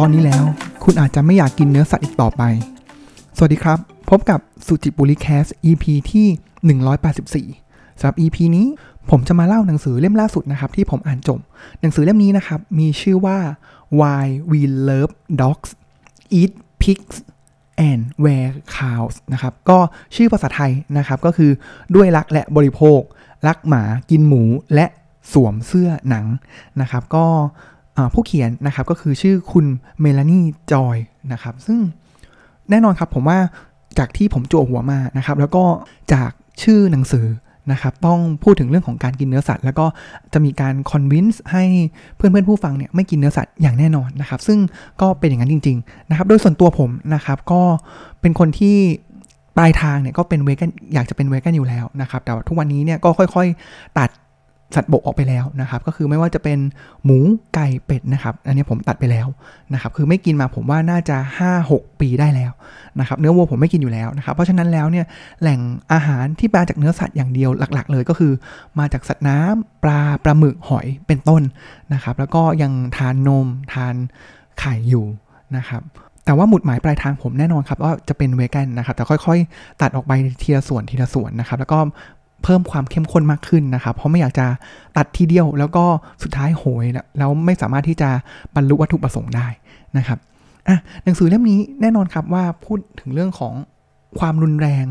[0.00, 0.44] ตอนนี้แล้ว
[0.84, 2.42] คุณอาจจะไม่อยากกินเนื้อสัตว์อีกต่อไป
[3.36, 3.78] สวัสดีครับ
[4.10, 8.66] พบกับสุจิบุริแคส EP ที่ 184สำหรับ EP นี้
[9.10, 11.40] ผมจะมาเล่าหนังสือเล่มล่าสุดนะครับ ที่ผมอ่านจบ
[11.80, 13.38] หนังสือเล่มนี้นะครับ มีชื่อว่า
[14.00, 15.70] Why We Love Dogs
[16.40, 16.52] Eat
[16.82, 17.16] Pigs
[17.88, 19.78] and Wear Cows นะครับ ก็
[20.16, 21.50] ชื่อภาษาไทยนะครับ ก็คือ
[21.94, 23.00] ด้วยรักและบริโภค
[23.46, 24.42] รักหมากินหมู
[24.74, 24.86] และ
[25.32, 26.26] สวมเสื้อหนัง
[26.80, 27.26] นะครับ ก็
[28.14, 29.66] ผู้เขียนนะครับก็คือชื่อคุณ
[30.00, 30.40] เมลานี
[30.72, 30.96] จอย
[31.32, 31.78] นะครับ ซึ่ง
[32.70, 33.38] แน่นอนครับผมว่า
[33.98, 35.64] จากที่ผมจั่วหัวมานะครับ แล้วก็
[36.12, 36.30] จาก
[36.62, 37.26] ชื่อหนังสือ
[37.72, 39.86] นะครับ ต้องพูดถึงเรื่องของการกินเนื้อสัตว์ แล้วก็
[40.32, 41.64] จะมีการคอนวินส์ให้
[42.16, 44.58] เพื่อนเพื่อนผู้ฟังเนี่ยไม่กินเนื้อสัตว์อย่างแน่นอนนะครับ ซึ่ง
[45.00, 47.62] ก็เป็นอย่างนั้นจริง ๆ นะครับ โดยส่วนตัวผมนะครับก็
[48.20, 48.76] เป็นคนที่
[49.56, 54.10] ปลายทางเนี่ยก็เป็นเวกันอยากจะเป็นเวกันอยู่แล้วนะครับ แต่ทุกวันนี้เนี่ยก็ค่อยๆ ตัด
[54.76, 56.58] สัตว์บกออกไปแล้วนะครับ ก็คือไม่ว่าจะเป็น
[57.04, 57.18] หมู
[57.54, 59.26] ไก่เป็ดนะครับ อันนี้ผมตัดไปแล้ว
[59.72, 61.16] นะครับ คือไม่กินมาผมว่าน่าจะ
[61.58, 62.52] 5-6 ปีได้แล้ว
[63.00, 65.06] นะครับ เนื้อวัวผมไม่กินอยู่แล้วนะครับ เพราะฉะนั้นแล้วเนี่ย
[65.40, 65.60] แหล่ง
[65.92, 68.32] อาหารที่มาจากเนื้อสัตว์อย่างเดียวหลัก ๆ เลยก็คือ
[68.78, 71.42] มาจากสัตว์น้ำปลาปลาหมึกหอยเป็นต้น
[71.92, 73.94] นะครับ แล้วก็ยังทานนมทาน
[74.60, 75.06] ไข่อยู่
[75.56, 75.82] นะครับ
[76.24, 81.78] แต่ว่าหมุดหมายปลายทางผมแน่นอนครับว่าจะเป็นเวกันนะครับ แต่ค่อยๆ ตัดออกไปทีละส่วนทีละส่วนนะครับ แล้วก็
[82.42, 84.46] เพิ่มความเข้มข้นมากขึ้นนะครับ เพราะไม่อยากจะ
[84.96, 85.84] ตัดทีเดียวแล้วก็
[86.22, 86.84] สุดท้ายโหย
[87.18, 88.10] แล้วไม่สามารถที่จะ
[88.54, 89.48] บรรลุวัตถุประสงค์ได้
[89.98, 90.18] นะครับ
[90.68, 93.54] อะหนังสือเล่มนี้แน่นอนครับว่าพูดถึงเรื่องของ
[94.18, 94.86] ความรุนแรง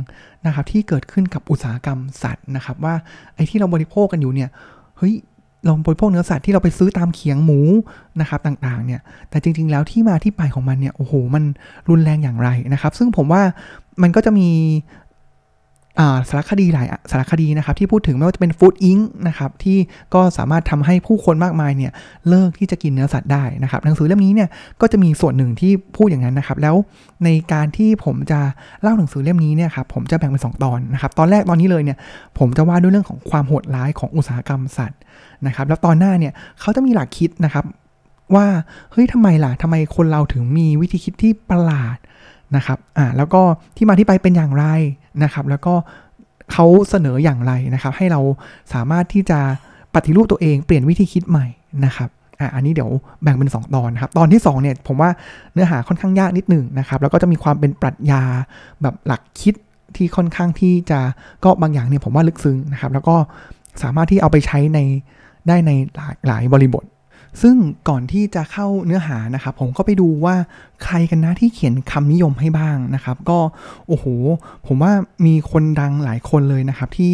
[0.45, 2.93] นะครับที่เกิดขึ้นกับอุตสาหกรรมสัตว์นะครับว่า
[3.35, 4.49] ไอ้ที่เราบริโภคกันอยู่เนี่ย
[4.97, 5.13] เฮ้ย
[5.65, 7.59] เราบริโภคเนื้อสัตว์ที่เราไปซื้อตามเขียงหมู
[8.21, 11.43] นะครับต่างๆเนี่ยแต่จริง ๆ แล้วที่มาที่ไปของมันเนี่ยโอ้โหมัน
[11.89, 13.41] รุนแรงอย่างไรนะครับ ซึ่งผมว่า
[14.01, 14.49] มันก็จะมี
[16.29, 19.77] สารคดีหลายสารคดีนะครับที่พูดถึงไม่ว่าจะเป็นฟู้ดอิงนะครับที่
[20.13, 21.91] ก็สามารถทำให้ผู้คนมากมายเนี่ย
[22.29, 24.49] เลิกที่จะกินเนื้อสัตว์ได้นะครับหนังสือเล่มนี้เนี่ย
[24.81, 26.75] ก็จะมีส่วนหนึ่งที่พูดอย่างนั้นนะครับ แล้ว
[27.23, 28.39] ในการที่ผมจะ
[28.81, 31.97] เล่าหนังสือเล่มนี้เนี่ยครับผมจะแบ่งเป็น 2 ตอนนะครับตอนแรกตอนนี้เลยเนี่ย
[32.39, 34.99] ผมจะว่าด้วยเรื่องของความโหดร้ายของอุตสาหกรรมสัตว์
[35.47, 37.65] นะครับแล้วตอนหน้าเนี่ยเขาจะมีหลักคิดนะครับ
[38.35, 38.45] ว่า
[38.91, 41.97] เฮ้ยทำไมล่ะทำไมคนเราถึงมีวิธีคิดที่ประหลาด
[42.55, 43.41] นะครับอ่าแล้วก็
[43.77, 44.65] ที่มาที่ไปเป็นอย่างไร
[45.23, 45.73] นะครับ แล้วก็
[46.51, 48.21] เขาเสนออย่างไรนะครับ ให้เรา
[48.73, 49.39] สามารถที่จะ
[49.93, 51.45] ปฏิรูปตัวเองเปลี่ยนวิธีคิดใหม่
[51.85, 52.91] นะครับอ่าอันนี้เดี๋ยว
[53.23, 55.09] แบ่งเป็น 2 ตอนครับ ตอนที่2เนี่ยผมว่า
[55.53, 58.23] เนื้อหาค่อนข้างยากนิดหนึ่งนะครับ แล้วก็จะมีความเป็นปรัชญา
[58.81, 59.53] แบบหลักคิด
[59.95, 60.99] ที่ค่อนข้างที่จะ
[61.43, 63.15] ก็บางอย่างเนี่ยผมว่าลึกซึ้งนะครับ แล้วก็
[63.83, 64.79] สามารถที่เอาไปใช้ใน
[65.47, 66.83] ได้ในหลากหลายบริบท
[67.41, 67.55] ซึ่ง
[67.89, 70.35] ก่อนที่จะเข้าเนื้อหานะครับ ผมก็ไปดูว่า
[70.83, 73.39] ใครกันนะที่เขียนคำนิยมให้บ้างนะครับ ก็
[73.87, 74.05] โอ้โห
[74.67, 74.91] ผมว่า
[75.25, 77.13] มีคนดังหลายคนเลยนะครับ ที่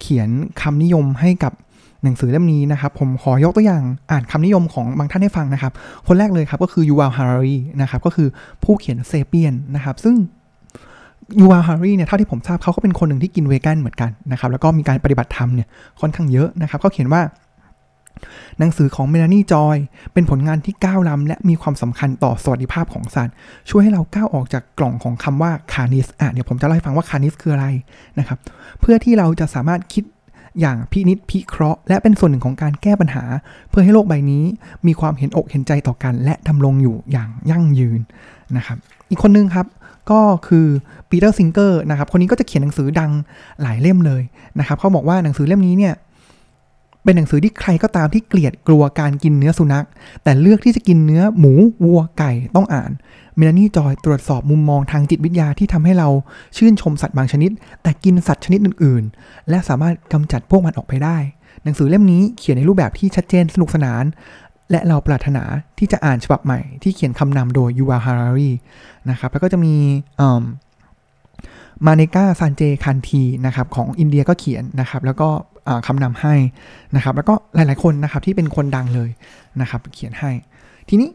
[0.00, 0.28] เขียน
[0.60, 1.52] คำนิยมให้กับ
[2.02, 5.72] หนังสือเล่มนี้นะครับ ผมขอยกตัวอย่างอ่านคำนิยมของบางท่านให้ฟังนะครับ
[6.06, 8.28] คนแรกเลยครับก็คือยูวาลฮารารีนะครับก็คือ
[8.64, 10.16] ผู้เขียนเซเปียนนะครับ ซึ่ง
[11.40, 15.68] ยูวาฮารีเนี่ยเท่าที่ผมทราบเขาก็เป็นคนหนึ่งที่กินเวกันเหมือนกันนะครับแล้วก็มีการปฏิบัติธรรมเนี่ย
[16.00, 17.22] ค่อนข้างเยอะนะครับเขาเขียนว่า
[18.58, 19.76] หนังสือของเมลานี่จอย
[20.12, 23.34] เป็นผลงานที่ก้าวล้ำและมีความสำคัญต่อสวัสดิภาพของสัตว์
[23.70, 27.66] ช่วยให้เราก้าวออกจากกล่องของคำว่าคานิสอะเดี๋ยวผมจะเล่าให้ฟังว่าคานิสคืออะไร
[28.18, 28.38] นะครับ
[28.80, 30.04] เพื่อที่เราจะสามารถคิด
[30.60, 33.24] อย่างพินิษพิเคราะห์ และเป็นส่วนหนึ่งของการแก้ปัญหา
[33.70, 34.44] เพื่อให้โลกใบนี้
[34.86, 38.00] มีความเห็นอกเห็นใจต่อกัน และดำรงอยู่อย่างยั่งยืน
[38.56, 38.78] นะครับ
[39.10, 39.66] อีกคนนึงครับ
[40.10, 40.66] ก็คือ
[41.10, 43.10] ปีเตอร์ซิงเกอร์นะครับคนนี้ก็จะเขียนหนังสือดัง
[43.62, 44.22] หลายเล่มเลย
[44.58, 45.94] นะครับเขาบอกว่าหนังสือเล่มนี้เนี่ย
[47.08, 49.86] เป็นหนังสือที่ใครก็ตามที่เกลียดกลัวการกินเนื้อสุนัข
[50.24, 51.52] แต่เลือกที่จะกินเนื้อหมู
[51.84, 52.90] วัวไก่ต้องอ่าน
[53.36, 56.08] เมลานี่จอยตรวจสอบมุมมองทางจิตวิทยาที่ทำให้เรา
[56.56, 57.50] ชื่นชมสัตว์บางชนิด
[57.82, 61.16] แต่กินสัตว์ชนิดอื่น ๆ และสามารถกำจัดพวกมันออกไปได้
[61.64, 64.04] หนังสือเล่มนี้เขียนในรูปแบบที่ชัดเจนสนุกสนาน
[64.70, 65.44] และเราปรารถนา
[65.78, 68.50] ที่จะอ่านฉบับใหม่ที่เขียนคำนำโดยยูวาฮารารี
[69.10, 69.74] นะครับแล้วก็จะมี
[71.86, 75.28] มาเนกาซานเจคันทีนะครับของอินเดียก็เขียนนะครับ แล้วก็
[75.86, 76.34] คำนำให้
[76.96, 79.10] นะครับ แล้วก็หลาย ๆ คนนะครับที่เป็นคนดังเลย
[79.60, 80.30] นะครับ เขียนให้
[80.88, 81.08] ทีนี้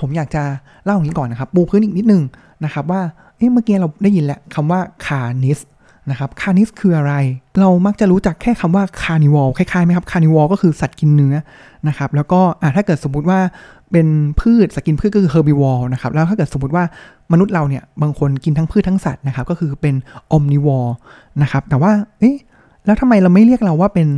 [0.00, 0.42] ผมอยากจะ
[0.84, 2.22] เล่าอย่างนี้ก่อนนะครับ ปูพื้นอีกนิดนึง
[2.64, 3.00] นะครับว่า
[3.36, 5.58] เเมื่อกี้เราได้ยินแหล้วคำว่าคานิส
[6.10, 7.14] นะครับคานิสคืออะไร
[7.60, 11.34] เรามักจะรู้จักแค่คำว่า carnivore คล้ายๆไหมครับ carnivore ก็คือสัตว์กินเนื้อ
[11.88, 12.40] นะครับ แล้วก็
[12.76, 13.40] ถ้าเกิดสมมุติว่า
[13.92, 14.06] เป็น
[14.40, 16.84] สัตว์กินพืชก็คือ herbivore นะครับ แล้วถ้าเกิดสมมติว่า
[17.32, 19.94] มนุษย์เราเนี่ยบางคนกินทั้งพืชทั้งสัตว์นะครับ ก็คือเป็น
[20.32, 20.88] omnivore
[21.42, 22.36] นะครับ แต่ว่าเอ๊ะ
[22.86, 24.08] แล้วทำไมเราไม่เรียกเราว่าเป็น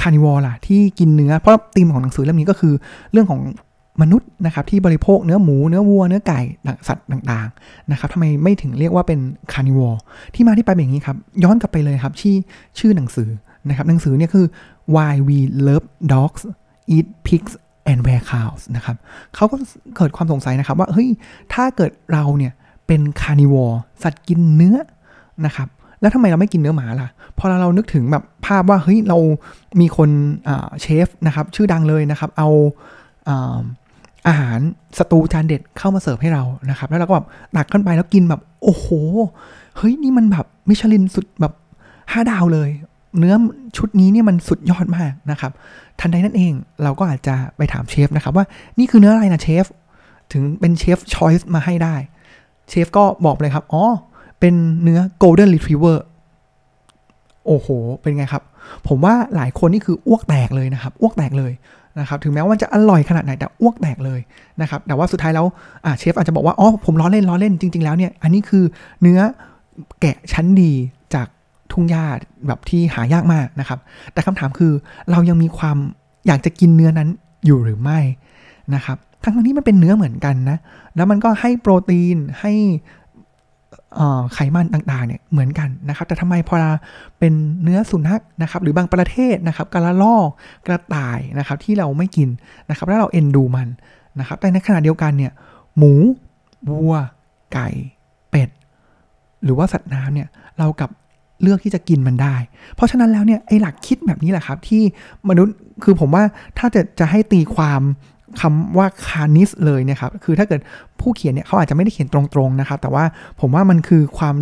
[0.00, 2.74] carnivore ล่ะที่กินเนื้อ เพราะธีมของหนังสือเล่มนี้ก็คือ
[3.12, 3.40] เรื่องของ
[4.02, 6.40] มนุษย์นะครับที่บริโภคเนื้อหมูเนื้อวัวเนื้อไก่
[6.88, 9.20] สัตว์ต่างๆนะครับทำไมไม่ถึงเรียกว่าเป็น
[9.52, 10.00] carnivore
[10.34, 12.34] ที่มาที่ไปเป็นอย่างนี้ครับ ย้อนกลับไปเลยครับที่
[12.78, 13.28] ชื่อหนังสือ
[13.68, 14.46] นะครับหนังสือเนี่ยคือ
[14.94, 16.42] why we love dogs
[16.96, 17.52] eat pigs
[17.90, 18.96] and wear cows นะครับ
[19.34, 19.56] เขาก็
[19.96, 21.08] เกิดความสงสัยนะครับว่าเฮ้ย
[21.54, 22.52] ถ้าเกิดเราเนี่ย
[22.86, 24.76] เป็น carnivore สัตว์กินเนื้อ
[25.46, 25.68] นะครับ
[26.00, 27.08] แล้วทำไมเราไม่กินเนื้อหมาล่ะ
[27.38, 29.18] พอเราเรานึกถึงแบบภาพว่าเฮ้ยเรา
[29.80, 30.10] มีคน
[30.80, 32.48] เชฟนะครับชื่อดังเลยนะครับเอา
[34.28, 34.58] อาหาร
[34.98, 38.86] สตูจานเด็ดเข้ามาเสิร์ฟให้เรานะครับ แล้วเราก็แบบตักขึ้นไปแล้วกินแบบโอ้โห
[39.76, 41.52] เฮ้ยนี่มันแบบมิชลินสุดแบบ
[42.12, 42.70] ห้าดาวเลย
[43.18, 43.34] เนื้อ
[43.76, 45.52] ชุดนี้เนี่ยมันสุดยอดมากนะครับ
[46.00, 46.52] ทันใดนั่นเอง
[46.82, 48.44] เราก็อาจจะไปถามเชฟนะครับว่า
[48.78, 49.64] นี่คือเนื้ออะไรนะเชฟ
[50.32, 51.94] ถึงเป็นเชฟชอยส์มาให้ได้
[52.68, 53.84] เชฟก็บอกเลยครับ อ๋อ
[54.40, 55.98] เป็นเนื้อ golden retriever
[57.46, 57.68] โอ้โห
[58.02, 58.42] เป็นไงครับ
[58.88, 61.52] ผมว่าหลายคนนี่คืออ้วกแตกเลยนะครับ อ้วกแตกเลย
[62.00, 64.20] นะครับ ถึงแม้ว่ามันจะอร่อยขนาดไหนแต่อ้วกแตกเลย
[64.60, 65.46] นะครับ แต่ว่าสุดท้ายแล้ว
[65.98, 68.64] เชฟอาจจะบอกว่า อ๋อ ผมล้อเล่นล้อเล่นจริง ๆ แล้วเนี่ย อันนี้คือ
[69.02, 69.20] เนื้อ
[70.00, 70.72] แกะชั้นดี
[71.14, 71.26] จาก
[71.72, 72.04] ทุ่งหญ้า
[72.46, 73.78] แบบที่หายากมากนะครับ
[74.12, 74.72] แต่คำถามคือ
[75.10, 75.76] เรายังมีความ
[76.26, 77.08] อยากจะกินเนื้อนั้น
[77.46, 77.98] อยู่หรือไม่
[78.74, 80.58] นะครับ ทั้งที่มันเป็นเนื้อเหมือนกันนะ
[80.96, 82.52] แล้วมันก็ให้โปรตีน ให้
[84.34, 86.56] ไขมันต่างๆเนี่ยเหมือนกันนะครับ แต่ทำไมพอ
[87.18, 87.32] เป็น
[87.62, 90.28] เนื้อสุนัขนะครับ หรือบางประเทศนะครับกระลอก
[90.66, 92.28] กระต่ายนะครับ ที่เราไม่กิน
[92.70, 93.68] นะครับ แล้วเราเอ็นดูมัน
[94.20, 95.32] นะครับ แต่ในขณะเดียวกันเนี่ย
[95.76, 95.92] หมู
[96.68, 96.94] วัว
[97.52, 97.68] ไก่
[98.30, 98.48] เป็ด
[99.44, 100.90] หรือว่าสัตว์น้ำเนี่ยเรากับ
[101.42, 102.36] เลือกที่จะกินมันได้
[102.74, 104.82] เพราะฉะนั้นแล้วเนี่ยไอ้หลักคิดแบบนี้แหละครับที่
[105.28, 106.24] มนุษย์คือผมว่า
[106.58, 107.80] ถ้าจะจะให้ตีความ
[108.40, 110.60] คำว่าคานิสเลยเนี่ยครับ คือถ้าเกิด
[111.00, 113.04] ผู้เขียนเนี่ยเขาอาจจะไม่ได้เขียนตรงๆนะครับ แต่ว่า
[113.40, 114.34] ผมว่ามันคือความ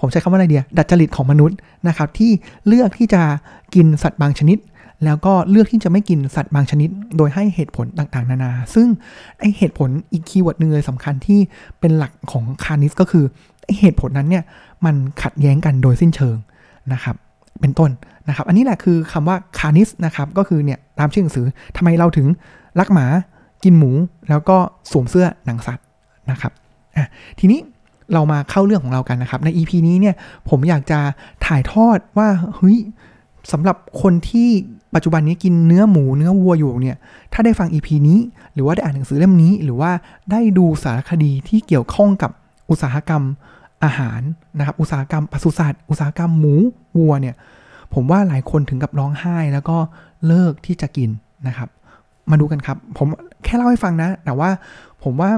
[0.00, 1.56] ผมใช้คำว่าอะไรดีอะ ดัดจริตของมนุษย์
[1.88, 2.30] นะครับ ที่
[2.66, 3.22] เลือกที่จะ
[3.74, 4.58] กินสัตว์บางชนิด
[5.04, 8.88] แล้วก็เลือกที่จะไม่กินสัตว์บางชนิด โดยให้เหตุผลต่างๆ นานา ซึ่ง
[9.38, 11.40] ไอเหตุผลอีก keyword หนึ่งเลยสำคัญที่
[11.80, 13.24] เป็นหลักของ carnism ก็คือ
[13.64, 14.44] ไอเหตุผลนั้นเนี่ย
[14.84, 16.36] มันขัดแย้งกันโดยสิ้นเชิง
[16.92, 17.16] นะครับ
[17.60, 17.90] เป็นต้น
[18.28, 22.26] นะครับ อันนี้แหละคือคำว่า carnism นะครับ ก็คือเนี่ยตามชื่อหนังสือทำไมเราถึง
[22.78, 23.06] รักหมา
[23.64, 23.92] กินหมู
[24.28, 24.56] แล้วก็
[24.90, 25.84] สวมเสื้อหนังสัตว์
[26.30, 26.52] นะครับ
[26.96, 27.06] อะ
[27.38, 27.60] ทีนี้
[28.12, 30.14] เรามาเข้าเรื่องของเรากันนะครับ ใน EP นี้เนี่ย
[30.48, 31.00] ผมอยากจะ
[31.46, 32.78] ถ่ายทอดว่าเฮ้ย
[33.52, 34.48] สำหรับคนที่
[34.94, 36.96] ปัจจุบันนี้กินเนื้อหมูเนื้อวัวอยู่เนี่ย
[37.32, 38.18] ถ้าได้ฟัง EP นี้
[38.54, 39.90] หรือว่าได้อ่านหนังสือเล่มนี้ หรือว่า
[40.30, 42.30] ได้ดูสารคดีที่เกี่ยวข้องกับ
[42.70, 43.22] อุตสาหกรรม
[43.84, 44.20] อาหาร
[44.58, 46.54] นะครับ อุตสาหกรรมปศุสัตว์อุตสาหกรรมหมู
[46.98, 47.34] วัวเนี่ย
[47.94, 49.76] ผมว่าหลายคนถึงกับร้องไห้แล้วก็
[50.26, 51.10] เลิกที่จะกิน
[51.46, 51.68] นะครับ
[52.30, 53.06] มาดูกันครับ ผม
[53.44, 54.50] แค่เล่าให้ฟังนะ แต่ว่า
[55.04, 55.30] ผมว่า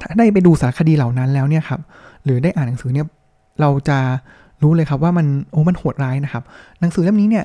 [0.00, 1.80] ถ้าได้ไปดูสารคดีเหล่านั้นแล้วเนี่ยครับ
[2.24, 3.06] หรือได้อ่านหนังสือเนี่ย
[3.60, 3.98] เราจะ
[4.62, 6.42] รู้เลยครับว่ามันโอ้มันโหดร้ายนะครับ
[6.80, 7.44] หนังสือเล่มนี้เนี่ย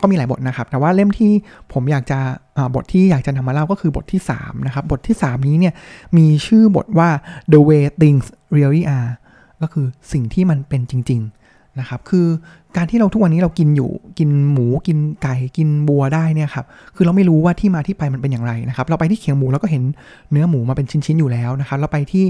[0.00, 1.30] ก็มีหลายบทนะครับ แต่ว่าเล่มที่
[1.72, 2.18] ผมอยากจะ
[2.74, 5.74] บทที่อยากจะนำมาเล่าก็คือบทที่3นะครับ บทที่ 3 นี้เนี่ย
[6.16, 7.08] มีชื่อบทว่า
[7.52, 8.26] the way things
[8.56, 9.10] really are
[9.62, 11.45] ก็คือสิ่งที่มันเป็นจริง ๆ
[11.80, 12.26] นะครับคือ
[12.76, 19.82] การที่เราทุกวันนี้เรากินอยู่กินหมูกินไก่กินบัวได้เนี่ยครับคือเราไม่รู้ว่าที่มาที่ไปมันเป็นอย่างไรนะครับเราไปที่เขียงหมูเราก็เห็น
[20.30, 22.24] เนื้อหมูมาเป็นชิ้นๆอยู่แล้วนะครับเราไปที่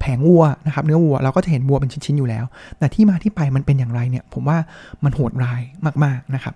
[0.00, 2.44] แผงวัวนะครับเนื้อวัวเราก็จะเห็นวัวเป็นชิ้นๆอยู่แล้ว
[2.78, 4.58] แต่ที่มาที่ไปมันเป็นอย่างไรเนี่ยผมว่า
[5.04, 5.60] มันโหดร้าย
[6.04, 6.54] มากๆนะครับ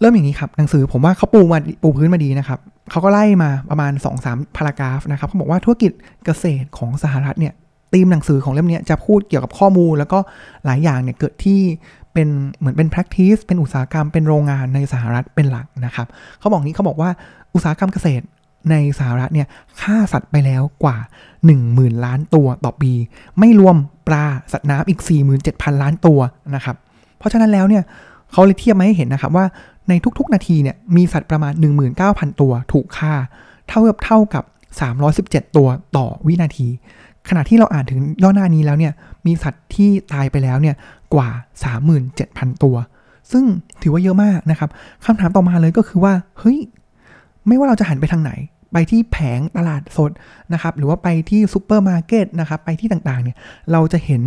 [0.00, 2.58] เริ่มอย่างนี้ครับหนังสือผมว่าเขาปูมาปูพื้นมาดีนะครับ
[2.90, 5.92] เขาก็ไล่มาประมาณ 2-3สามพารากราฟนะครับเขาบอกว่าธุรกิจ
[6.24, 7.54] เกษตรของสหรัฐเนี่ย
[7.92, 10.18] ธีมหนังสือของเล่มนี้จะพูดเกี่ยวกับข้อมูล แล้วก็
[10.64, 11.60] หลายอย่างเนี่ยเกิดที่
[12.12, 12.28] เป็น
[12.58, 16.06] เหมือนเป็น practice เป็นอุตสาหกรรมเป็นโรงงานในสหรัฐเป็นหลักนะครับ
[16.38, 17.10] เขาบอกนี้เขาบอกว่า
[17.54, 18.24] อุตสาหกรรมเกษตร
[18.70, 19.46] ในสหรัฐเนี่ย
[19.80, 20.96] ฆ่าสัตว์ไปแล้วกว่า
[21.50, 22.92] 10,000 ล้านตัวต่อปี
[23.38, 23.76] ไม่รวม
[24.08, 25.00] ปลาสัตว์น้ำอีก
[25.40, 26.20] 47,000 ล้านตัว
[26.54, 26.76] นะครับ
[27.18, 27.82] เพราะฉะนั้นแล้วเนี่ย
[28.32, 29.46] เขาเลยเทียบมาให้เห็นนะครับว่า
[29.88, 31.52] ในทุกๆนาทีเนี่ยมีสัตว์ประมาณ
[31.96, 33.14] 19,000 ตัวถูกฆ่า
[33.68, 34.44] เท่ากับเท่ากับ
[35.00, 36.68] 317 ตัวต่อวินาที
[37.28, 38.92] ขณะที่เราอ่านถึงย่อหน้านี้แล้วเนี่ย
[39.26, 40.74] มีสัตว์ที่ตายไปแล้วเนี่ย
[41.14, 41.30] กว่า
[41.96, 42.76] 37,000 ตัว
[43.32, 43.44] ซึ่ง
[43.82, 44.70] ถือว่าเยอะมากนะครับ
[45.04, 46.58] คำถามต่อมาเลยก็คือว่าเฮ้ย
[47.46, 48.32] ไม่ว่าเราจะหันไปทางไหน
[48.72, 50.10] ไปที่แผงตลาดสด
[50.52, 53.36] นะครับหรือว่าไปที่ซูเปอร์มาร์เก็ตนะครับไปที่ต่างๆเนี่ย
[53.72, 54.22] เราจะเห็น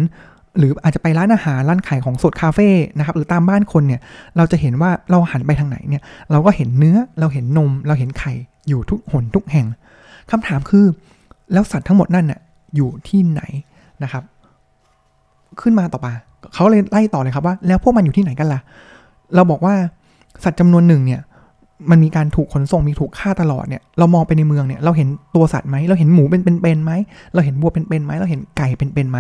[0.57, 4.01] หรืออาจจะไปร้านอาหารร้านขายของสดคาเฟ่นะครับหรือตามบ้านคนเนี่ย
[4.37, 8.33] เราจะเห็นว่าเราหันไปทางไหนเนี่ยเราก็เห็นเนื้อเราเห็นนม เราเห็นไข่
[8.67, 9.67] อยู่ทุกหนทุกแห่ง
[10.31, 10.85] คำถามคือ
[11.53, 12.39] แล้วสัตว์ทั้งหมดนั่นน่ะ
[12.75, 13.41] อยู่ที่ไหน
[14.03, 14.23] นะครับ
[15.61, 16.13] ขึ้นมาต่อมา
[16.53, 18.59] เขาเลยไล่ต่อเลยครับว่า แล้วพวกมันอยู่ที่ไหนกันล่ะ
[19.35, 19.75] เราบอกว่า
[20.43, 21.21] สัตว์จำนวนหนึ่งเนี่ย
[21.89, 26.91] มันมีการถูกขนส่งมีถูกฆ่าตลอดเนี่ย เรามองไปในเมืองเนี่ย เราเห็นตัวสัตว์ไหมเราเห็นหมูเป็นเป็นไหม
[27.33, 29.19] เราเห็นวัวเป็นเป็นไหมเราเห็นไก่เป็นเป็นไหม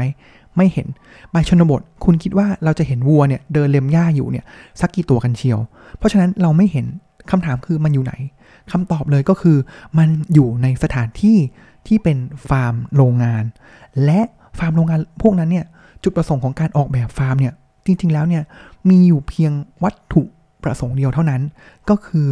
[0.57, 0.87] ไม่เห็น
[1.31, 4.45] ไปชนบท คุณคิดว่าเราจะเห็นวัวเนี่ยเดินเล็มหญ้าอยู่เนี่ย
[4.81, 5.59] สักกี่ตัวกันเชียว
[5.97, 6.85] เพราะฉะนั้นเราไม่เห็น
[7.31, 8.13] คำถามคือมันอยู่ไหน
[8.71, 9.57] คำตอบเลยก็คือ
[9.97, 11.37] มันอยู่ในสถานที่
[11.87, 12.17] ที่เป็น
[12.49, 13.43] ฟาร์มโรงงาน
[14.05, 14.21] และ
[14.59, 15.65] ฟาร์มโรงงานพวกนั้นเนี่ย
[16.03, 17.53] จุดประสงค์ของการออกแบบฟาร์มเนี่ย
[17.85, 18.43] จริงๆแล้วเนี่ย
[18.89, 19.51] มีอยู่เพียง
[19.83, 20.21] วัตถุ
[20.63, 21.41] ประสงค์เดียวเท่านั้น
[21.89, 22.27] ก็คือ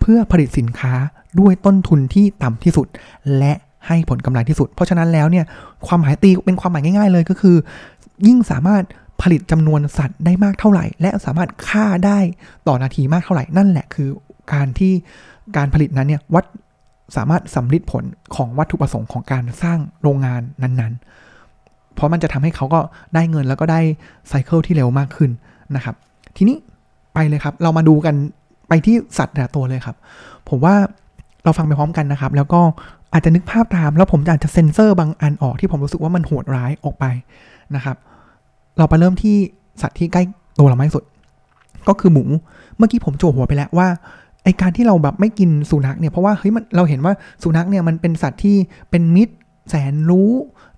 [0.00, 0.92] เพื่อผลิตสินค้า
[1.40, 2.86] ด้วยต้นทุนที่ต่ำที่สุด
[3.38, 3.52] และ
[3.86, 5.44] ให้ผลกำไรที่สุด เพราะฉะนั้นแล้วเนี่ย
[5.86, 7.56] ความหมายตีเป็นความหมายง่าย ๆ เลยก็คือ
[8.26, 8.82] ยิ่งสามารถ
[9.22, 12.18] ผลิตจำนวนสัตว์ได้มากเท่าไหร่ และสามารถฆ่าได้
[12.66, 14.08] ต่อนาทีมากเท่าไหร่นั่นแหละคือ
[14.52, 14.92] การที่
[15.56, 16.44] การผลิตนั้นเนี่ยวัด
[17.16, 22.80] สามารถสำลิดผลของวัตถุประสงค์ของการสร้างโรงงานนั้นๆ เพราะมันจะทำให้เขาก็
[23.14, 23.80] ได้เงินแล้วก็ได้
[24.28, 25.30] ไซเคิลที่เร็วมากขึ้น
[25.76, 25.94] นะครับ
[26.36, 26.56] ทีนี้
[27.14, 28.14] ไปเลยครับ เรามาดูกัน
[28.68, 29.96] ไปที่สัตว์แต่ตัวเลยครับ
[30.48, 30.74] ผมว่า
[31.44, 32.60] เราฟังไปพร้อมกันนะครับ แล้วก็
[33.12, 37.04] อาจจะนึกภาพตาม แล้วผมอาจจะเซ็นเซอร์บางอันออกที่ผมรู้สึกว่ามันโหดร้ายออกไป
[37.76, 37.96] นะครับ
[38.78, 39.36] เราไปเริ่มที่
[39.82, 40.22] สัตว์ที่ใกล้
[40.58, 41.04] ตัวเรามากที่สุด
[41.88, 42.24] ก็คือหมู
[42.76, 43.88] เมื่อกี้ผมโจหัวไปแล้วว่า
[44.44, 48.56] ไอการที่เราแบบไม่กินสุนัขเนี่ยเพราะว่าเฮ้ยมันเราเห็นว่าสุนัขเนี่ยมันเป็นสัตว์ที่
[48.90, 49.34] เป็นมิตร
[49.70, 50.30] แสนรู้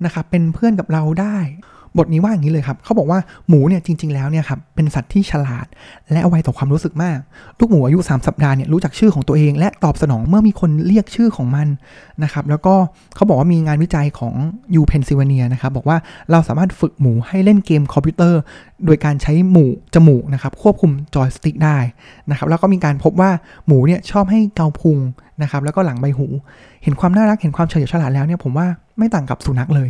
[0.04, 1.36] นะครับเป็นเพื่อนกับเราได้
[1.98, 5.66] บทนี้ว่าอย่างนี้เลยครับเขาบอกว่าหมูเนี่ยจริง ๆแล้วเนี่ยครับเป็นสัตว์ที่ฉลาด
[6.12, 7.18] และไวต่อความรู้สึกมาก
[7.58, 11.68] ลูกหมูอายุ 3 สัปดาห์เนี่ยรู้จักชื่อของตัวเอง และตอบสนองเมื่อมีคนเรียกชื่อของมัน
[12.22, 12.74] นะครับแล้วก็
[13.16, 14.34] เขาบอกว่ามีงานวิจัยของ
[14.74, 15.96] ยูเพนซิลเวเนียนะครับบอกว่า
[16.30, 18.40] เราสามารถฝึกหมูให้เล่นเกมคอมพิวเตอร์
[18.86, 21.78] โดยการใช้หมูจมูกนะครับควบคุมจอยสติ๊กได้
[22.30, 23.30] นะครับแล้วก็มีการพบว่า
[23.66, 24.98] หมูเนี่ยชอบให้เกาพุง
[25.42, 26.26] นะครับแล้วก็หลังใบหู
[26.82, 28.66] เห็นความน่ารักเห็นความเฉลียวฉลาดแล้วเนี่ยผมว่า
[28.98, 29.88] ไม่ต่างกับสุนัขเลย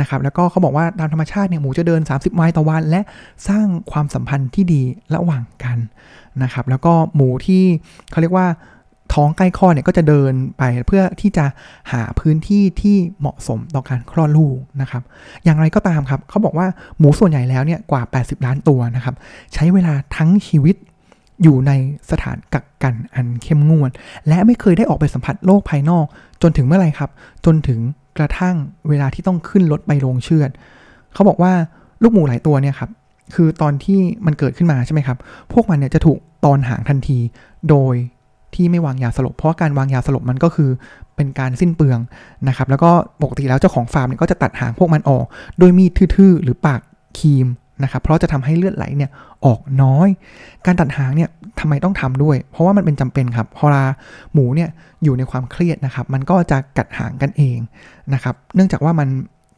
[0.00, 3.00] นะครับแล้วก็เขาบอกว่าตามธรรมชาติเนี่ยหมูจะเดิน 30 ไมล์ต่อวัน และ
[3.48, 4.82] สร้างความสัมพันธ์ที่ดี
[5.14, 5.78] ระหว่างกัน
[6.42, 7.62] นะครับแล้วก็หมูที่
[8.10, 8.48] เขาเรียกว่า
[9.14, 11.46] ท้องใกล้คลอดเนี่ยก็จะเดินไปเพื่อที่จะ
[11.92, 15.02] หาพื้นที่ที่เหมาะสมต่อการคลอดลูกนะครับ
[15.44, 16.66] อย่างไรก็ตามครับเขาบอกว่า
[16.98, 19.14] หมูส่วนใหญ่แล้วเนี่ยกว่า 80 ล้านตัวนะครับ
[19.54, 20.76] ใช้เวลาทั้งชีวิต
[21.42, 21.72] อยู่ใน
[22.10, 23.90] สถานกักกันอันเข้มงวด
[24.28, 26.06] และไม่เคยได้ออกไปสัมผัสโลกภายนอก
[26.42, 27.10] จนถึงเมื่อไรครับ
[27.44, 27.80] จนถึง
[28.18, 28.56] กระทั่ง
[28.88, 30.50] เวลาที่ต้องขึ้นรถไปโรงเชือด
[31.14, 31.52] เขาบอกว่า
[32.02, 32.90] ลูกหมูหลายตัวเนี่ยครับ
[33.34, 35.18] คือตอนที่มันเกิดขึ้นมาใช่ไหมครับ
[35.52, 37.18] พวกมันเนี่ยจะถูกตอนหางทันที
[37.70, 37.94] โดย
[38.54, 40.70] ที่ไม่วางยาสลบ เพราะการวางยาสลบมันก็คือ
[41.16, 41.98] เป็นการสิ้นเปลือง
[42.48, 42.90] นะครับ แล้วก็
[43.22, 45.24] ปกติแล้วเจ้าของฟาร์มเนี่ยก็จะตัดหางพวกมันออก
[45.58, 46.80] โดยมีดทื่อๆหรือปาก
[47.18, 47.46] คีม
[47.82, 49.10] นะครับเพราะจะทำให้เลือดไหลเนี่ย
[49.46, 50.08] ออกน้อย
[50.66, 53.84] การตัดหางเนี่ยทำไมต้องทำด้วย เพราะว่ามันเป็นจำเป็นครับพอเวลา
[54.32, 54.68] หมูเนี่ย
[55.04, 57.58] อยู่ในความเครียดนะครับ มันก็จะกัดหางกันเอง
[58.14, 59.08] นะครับเนื่องจากว่ามัน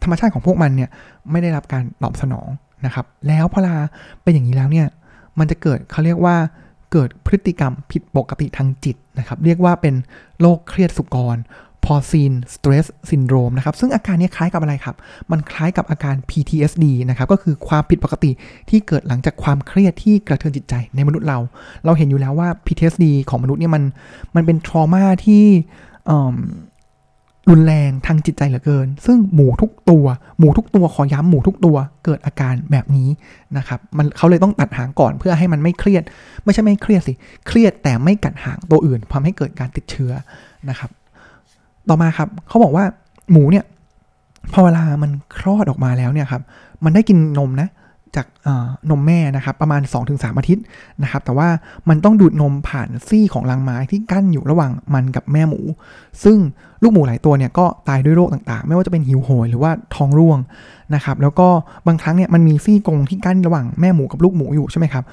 [0.03, 0.91] ธรรมชาติของพวกมันเนี่ย
[1.31, 2.49] ไม่ได้รับการตอบสนอง
[2.85, 3.77] นะครับ แล้วพอเวลา
[4.23, 4.87] เป็นอย่างนี้แล้วเนี่ย
[5.39, 6.37] มันจะเกิดเขาเรียกว่า
[6.93, 9.95] เกิดพฤติกรรมผิดปกติทางจิตนะครับ เรียกว่าเป็น
[10.41, 11.37] โรคเครียดสุกร
[11.87, 14.97] porcine stress syndrome นะครับ ซึ่งอาการนี้คล้ายกับอะไรครับ
[15.31, 18.31] มันคล้ายกับอาการ PTSD นะครับ ก็คือความผิดปกติ
[18.71, 21.39] ที่เกิดหลังจากความเครียดที่กระเทือนจิตใจในมนุษย์เรา
[21.85, 23.83] เราเห็นอยู่แล้วว่า PTSD ของมนุษย์เนี่ยมัน
[24.35, 25.45] มันเป็นทรมาที่
[27.51, 30.07] รุนแรงทางจิตใจเหลือเกิน ซึ่งหมูทุกตัว
[30.39, 33.09] หมูทุกตัวขอย้ำหมูทุกตัวเกิดอาการแบบนี้
[33.57, 36.03] นะครับ มันเขาเลยต้องตัดหางก่อนเพื่อให้มันไม่เครียด
[36.45, 37.13] ไม่ใช่ไม่เครียดสิ
[37.47, 40.13] เครียดแต่ไม่กัดหางตัวอื่นทำให้เกิดการติดเชื้อ
[40.69, 40.91] นะครับ
[41.89, 42.85] ต่อมาครับเขาบอกว่า
[43.33, 43.65] หมูเนี่ย
[44.53, 46.43] พอเวลามันคลอดออกมาแล้วเนี่ยครับ
[46.85, 47.69] มันได้กินนมนะ
[48.17, 48.27] จาก
[48.91, 50.65] นมแม่นะครับประมาณ 2-3 อาทิตย์
[51.03, 51.49] นะครับ แต่ว่า
[51.89, 55.61] มันต้องดูดนมผ่านซี่ของรังไม้ที่กั้นอยู่ระหว่างมันกับแม่หมู
[56.25, 56.39] ซึ่ง
[56.83, 60.39] ลูกหมูหลายตัวเนี่ยก็ตายด้วยโรคต่างๆ ไม่ว่าจะเป็นหิวโหยหรือว่าท้องร่วง
[60.95, 61.49] นะครับ แล้วก็
[61.87, 65.05] บางครั้งเนี่ยมันมีซี่กรงที่กั้นระหว่างแม่หมูกับลูกหมูอยู่ใช่ไหมครับ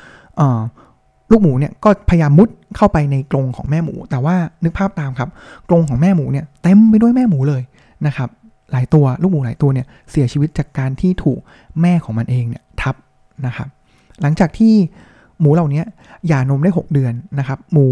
[1.34, 5.30] ลูกหมูเนี่ยก็พยายามมุดเข้าไปในกรงของแม่หมู แต่ว่านึกภาพตามครับ
[5.70, 7.62] กรงของแม่หมูเนี่ยเต็มไปด้วยแม่หมูเลย
[8.08, 8.30] นะครับ
[8.72, 11.40] หลายตัวลูกหมูหลายตัวเนี่ยเสียชีวิตจากการที่ถูก
[11.82, 12.96] แม่ของมันเองเนี่ยทับ
[13.46, 13.68] นะครับ
[14.22, 14.74] หลังจากที่
[15.40, 15.84] หมูเหล่านี้
[16.28, 17.88] หย่านมได้ 6 เดือนนะครับ หมู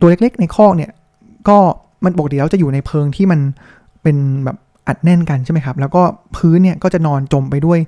[0.00, 0.90] ตัวเล็กๆ ในคอกเนี่ย
[1.48, 1.58] ก็
[2.04, 3.40] มันปกติแล้วจะอยู่ในเพิงที่มัน
[4.02, 4.56] เป็นแบบ
[4.88, 6.02] อัดแน่นกันใช่ไหมครับ แล้วก็
[6.36, 7.78] พื้นเนี่ยก็จะนอนจมไปด้วย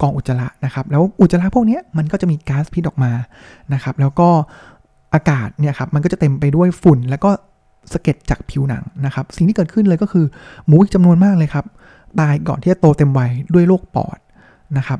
[0.00, 3.12] กองอุจจาระนะครับ แล้วอุจจาระพวกนี้มันก็จะมีก๊าซพิษออกมา
[3.74, 4.28] นะครับ แล้วก็
[5.14, 7.30] อากาศเนี่ยครับมันก็จะเต็มไปด้วยฝุ่น แล้วก็
[7.92, 10.26] สะเก็ดจากผิวหนังนะครับ สิ่งที่เกิดขึ้นเลยก็คือ
[10.66, 11.64] หมูอีกจำนวนมากเลยครับ
[12.20, 14.18] ตายก่อนที่จะโตเต็มวัยด้วยโรคปอด
[14.76, 14.98] นะครับ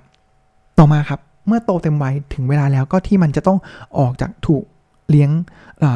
[0.78, 3.59] ต่อมาครับเมื่อโตเต็มวัยถึงเวลาแล้วก็ที่มันจะต้อง
[3.99, 4.64] ออกจากถูก
[5.11, 5.31] เลี้ยง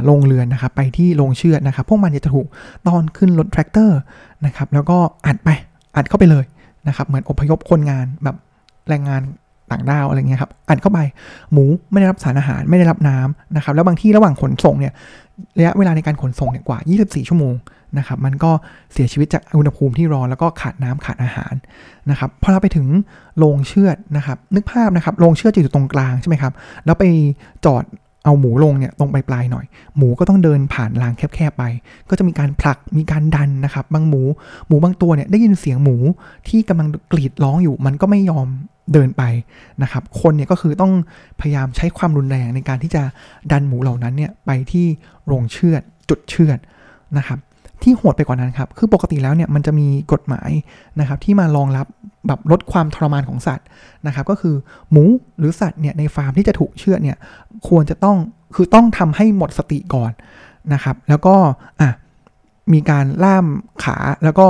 [0.06, 2.47] โรงเรือนนะครับไปที่โรงเชือดนะครับ พวกมันจะถูก
[2.88, 3.99] ตอนขึ้นรถแทรกเตอร์
[4.47, 5.49] นะครับ แล้วก็อัดไป
[5.97, 6.44] อัดเข้าไปเลย
[6.88, 8.37] นะครับ เหมือนอพยพคนงานแบบ
[8.89, 9.23] แรงงาน
[9.71, 11.01] ต่างด้าวอะไรเงี้ยครับอัดเข้าไป
[11.53, 14.93] หมูไม่ได้รับสารอาหารไม่ได้รับน้ำนะครับแล้วบางที่ระหว่างขนส่งเนี่ย
[15.59, 17.55] ระยะเวลาในการขนส่งเนี่ยกว่า 24 ชั่วโมง
[17.99, 18.51] นะครับมันก็
[18.93, 21.55] เสียชีวิตจากอุณหภูมิที่ร้อนแล้วก็ขาดน้ำขาดอาหาร
[22.11, 22.87] นะครับพอเราไปถึง
[23.39, 26.53] โรงเชือดนะครับนึกภาพนะครับโรงเชือดจะอยู่ตรงกลางใช่ไหมครับ
[26.85, 27.05] แล้วไป
[27.65, 27.85] จอด
[28.25, 29.65] เอาหมูลงเนี่ยตรงปลายๆหน่อย
[29.97, 31.65] หมูก็ต้องเดินผ่านรางแคบๆไป
[32.09, 34.23] ก็จะมีการผลักมีการดันนะครับ บางหมู
[34.67, 35.97] หมูบางตัวเนี่ยได้ยินเสียงหมู
[36.49, 38.47] ที่กำลังกรีดร้องอยู่ มันก็ไม่ยอม
[38.93, 39.23] เดินไป
[39.83, 40.93] นะครับ คนเนี่ยก็คือต้อง
[41.41, 43.03] พยายามใช้ความรุนแรงในการที่จะ
[43.53, 44.87] ดันหมูเหล่านั้นเนี่ยไปที่
[45.27, 46.59] โรงเชือดจุดเชือด
[47.19, 47.39] นะครับ
[47.83, 50.51] ที่โหดไปกว่านั้นครับ คือปกติแล้วเนี่ยมันจะมีกฎหมาย
[51.01, 51.87] นะครับที่มารองรับ
[52.27, 53.67] แบบลดความทรมานของสัตว์
[54.07, 54.55] นะครับ ก็คือ
[54.91, 55.05] หมู
[55.39, 57.17] หรือสัตว์เนี่ยในฟาร์มที่จะถูกเชือดเนี่ย
[57.69, 58.17] ควรจะต้อง
[58.55, 60.12] คือต้องทำให้หมดสติก่อน
[60.73, 61.35] นะครับ แล้วก็
[61.81, 61.91] อะ
[62.73, 63.47] มีการล่าม
[63.85, 64.47] ขาแล้วก็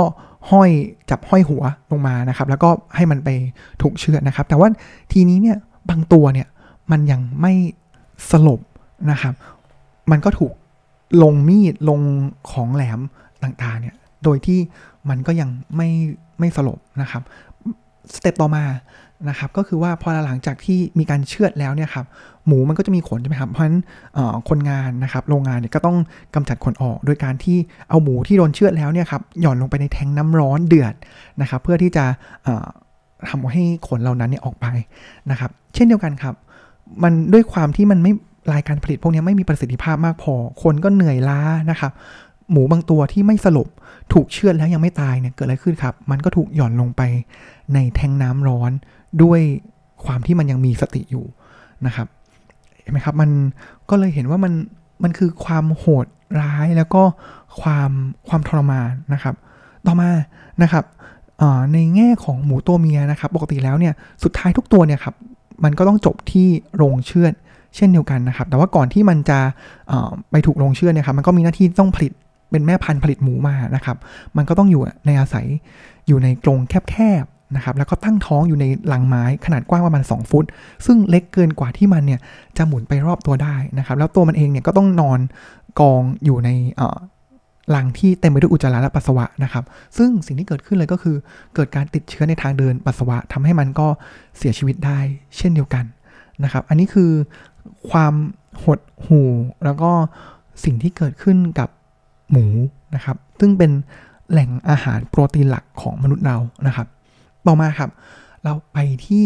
[0.51, 0.69] ห้อย
[1.09, 3.29] จับห้อยหัวลงมานะครับ แล้วก็ให้มันไป
[3.81, 4.67] ถูกเชือดนะครับ แต่ว่า
[5.11, 5.57] ทีนี้เนี่ย
[5.89, 6.47] บางตัวเนี่ย
[6.91, 7.53] มันยังไม่
[8.31, 8.61] สลบ
[9.11, 9.33] นะครับ
[10.11, 10.53] มันก็ถูก
[11.23, 11.99] ลงมีดลง
[12.51, 12.99] ของแหลม
[13.43, 14.59] ต่างๆเนี่ยโดยที่
[15.09, 15.89] มันก็ยังไม่
[16.39, 17.21] ไม่สลบนะครับ
[18.15, 18.63] สเต็ปต่อมา
[19.29, 22.05] นะครับก็คือว่าพอหลังจากที่มีการเชือดแล้วเนี่ยครับ
[22.47, 23.77] หมูมันก็จะมีขนใช่ไหมครับเพราะฉะนั้น
[24.49, 25.97] คนงานนะครับโรงงานเนี่ยก็ต้อง
[26.35, 27.57] กำจัดขนออก โดยการที่
[27.89, 30.93] เอาหมูที่โดนเชือดแล้วเนี่ยครับหย่อนลงไปในแทงน้ำร้อนเดือด
[31.41, 32.05] นะครับเพื่อที่จะ
[33.29, 34.65] ทำให้ขนเหล่านั้นเนี่ยออกไป
[35.31, 36.35] นะครับเช่นเดียวกันครับ
[37.03, 38.11] มันด้วยความที่มันไม่
[38.53, 41.39] รายการผลิตพวกนี้ไม่มีประสิทธิภาพมากพอ คนก็เหนื่อยล้า
[41.71, 41.91] นะครับ
[42.51, 43.67] หมูบางตัวที่ไม่สลบ
[44.13, 47.01] ถูกเชือดแล้วยังไม่ตายเนี่ยเกิดอะไรขึ้นครับ มันก็ถูกหย่อนลงไป
[47.73, 48.71] ในแทงน้ำร้อน
[49.23, 49.39] ด้วย
[50.05, 51.25] ความที่มันยังมีสติอยู่
[51.85, 52.07] นะครับ
[52.81, 53.29] เห็นไหมครับมัน
[53.89, 54.53] ก็เลยเห็นว่ามัน
[55.03, 56.05] มันคือความโหด
[56.41, 57.03] ร้ายแล้วก็
[57.61, 57.91] ความ
[58.27, 59.35] ความทรมานนะครับ
[59.85, 60.09] ต่อมา
[60.63, 60.85] นะครับ
[61.73, 63.93] ในแง่ของหมูตัวเมียนะครับ ปกติแล้วเนี่ย
[64.23, 65.15] สุดท้ายทุกตัวเนี่ยครับ
[65.63, 67.33] มันก็ต้องจบที่โรงเชือด
[67.75, 69.39] เช่นเดียวกันนะครับ แต่ว่าก่อนที่มันจะ
[70.31, 72.11] ไปถูกโรงเชือดเนี่ยครับมันก็มีหน้าที่ต้องผลิต
[72.51, 73.97] เป็นแม่พันธุ์ผลิตหมูมานะครับ
[74.37, 75.45] มันก็ต้องอยู่ในอาศัย
[76.07, 77.23] อยู่ในกรงแคบ
[77.55, 80.45] นะครับแล้วก็ตั้งท้องอยู่ในหลังไม้ขนาดกว้างประมาณ 2 ฟุต
[80.85, 82.19] ซึ่งเล็กเกินกว่าที่มันเนี่ย
[82.57, 85.19] จะหมุนไปรอบตัวได้นะครับแล้วตัวมันเองเนี่ยก็ต้องนอน
[85.79, 86.49] กองอยู่ใน
[87.71, 89.63] หลังที่เต็มไปด้วยอุจจาระและปัสสาวะนะครับ
[89.97, 91.15] ซึ่งสิ่งที่เกิดขึ้นเลยก็คือ
[91.55, 93.87] เกิดการติดเชื้อในทางเดินปัสสาวะทำให้มันก็
[94.37, 94.99] เสียชีวิตได้
[95.37, 95.85] เช่นเดียวกัน
[96.43, 97.11] นะครับ อันนี้คือ
[97.89, 98.13] ความ
[98.63, 99.29] หดหู่
[99.65, 99.91] แล้วก็
[100.63, 101.69] สิ่งที่เกิดขึ้นกับ
[102.31, 102.45] หมู
[102.95, 103.71] นะครับ ซึ่งเป็น
[104.31, 106.87] แหล่งอาหารโปรตีนหลักของมนุษย์เรานะครับ
[107.47, 107.89] ต่อมาครับ
[108.43, 109.25] เราไปที่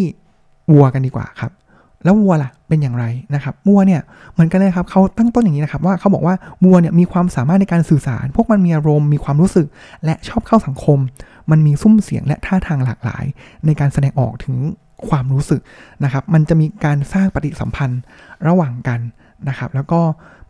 [0.71, 1.51] วัวกันดีกว่าครับ
[2.03, 4.01] แล้ววัวล่ะเป็นอย่างไรนะครับวัวเนี่ย
[4.33, 9.67] เหมือนกันเลยครับเขาตั้งต้นอย่างนี้นะครับว่าเขาบอกว่าวัวเนี่ยมีความสามารถในการสื่อสาร พวกมันมีอารมณ์มีความรู้สึก
[10.05, 10.99] และชอบเข้าสังคม
[11.51, 13.25] มันมีซุ้มเสียงและท่าทางหลากหลาย
[13.65, 14.55] ในการแสดงออกถึง
[15.07, 15.61] ความรู้สึก
[16.03, 18.01] นะครับ มันจะมีการสร้างปฏิสัมพันธ์
[18.47, 18.99] ระหว่างกัน
[19.49, 19.99] นะครับ แล้วก็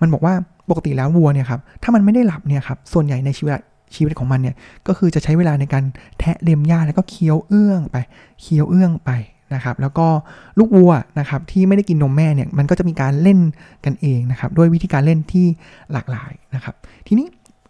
[0.02, 0.34] มันบอกว่า
[0.70, 3.52] ปกติแล้ววัวเนี่ยครับถ้ามันไม่ได้หลับเนี่ยครับส่วนใหญ่ในชีวิต
[3.96, 4.56] ชีวิตของมันเนี่ย
[4.88, 5.84] ก็คือจะใช้เวลาในการ
[6.20, 7.98] แทะเล็มหญ้าแล้วก็เคี้ยวเอื้องไป
[8.42, 9.12] เคี้ยวเอื้องไป
[9.54, 10.08] นะครับแล้วก็
[10.60, 13.40] ลูกวัวนะครับที่ไม่ได้กินนมแม่เนี่ยมันก็จะมีการเล่น
[13.86, 15.46] กันเองนะครับด้วยวิธีการเล่นที่
[15.92, 16.76] หลากหลายนะครับ
[17.08, 17.28] ทีนี้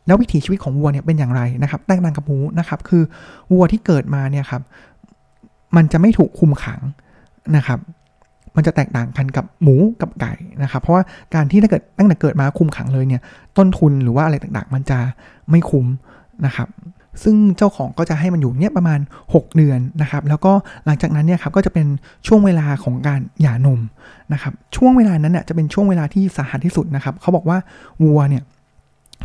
[0.07, 3.03] แล้ววิถีชีวิตของวัวเนี่ยเป็นอย่างไรนะครับแตกต่างกับหมูนะครับคือ
[3.51, 4.61] วัวที่เกิดมาเนี่ยครับ
[5.75, 6.81] มันจะไม่ถูกคุมขัง
[7.55, 7.79] นะครับ
[8.55, 11.03] มันจะแตกต่างกันกับหมูกับไก่นะครับ เพราะว่า
[11.35, 13.21] การที่ถ้าเกิดตั้งแต่เกิดมาคุมขังเลยเนี่ย
[13.57, 14.99] ต้นทุนหรือว่าอะไรต่างๆ มันจะ
[15.51, 15.85] ไม่คุ้ม
[16.45, 16.67] นะครับ
[17.23, 20.53] ซึ่งเจ้าของก็จะให้มันอยู่เนี่ยประมาณ 6 เดือนนะครับ แล้วก็
[20.85, 21.87] หลังจากนั้นเนี่ยครับก็จะเป็น
[22.27, 23.79] ช่วงเวลาของการหย่านม
[24.33, 27.57] นะครับ ช่วงเวลานั้นเนี่ยจะเป็นช่วงเวลาที่สาหัสที่สุดนะครับ เขาบอกว่า
[28.03, 28.43] วัวเนี่ย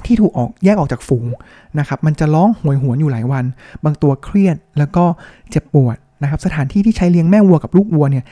[0.05, 1.27] ที่ถูกออกแยกออกจากฝูง
[1.79, 3.45] นะครับ มันจะร้องหวยหวนอยู่หลายวัน
[3.85, 5.05] บางตัวเครียดแล้วก็
[5.51, 8.25] เจ็บปวดนะครับ สถานที่ที่ใช้เลี้ยงแม่วัวกับลูกวัวเนี่ย